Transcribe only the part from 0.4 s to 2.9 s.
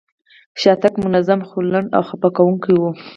شاتګ منظم، خو لوند او خپه کوونکی و.